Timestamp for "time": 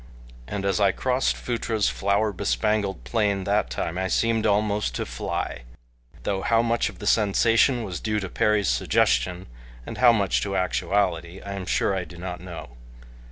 3.69-3.99